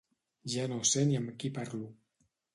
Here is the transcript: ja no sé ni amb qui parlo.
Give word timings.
ja 0.53 0.63
no 0.71 0.79
sé 0.93 1.03
ni 1.11 1.21
amb 1.21 1.31
qui 1.45 1.53
parlo. 1.61 1.93